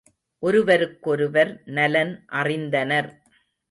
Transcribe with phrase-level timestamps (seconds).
[0.43, 3.11] ஒருவருக்கொருவர் நலன் அறிந்தனர்.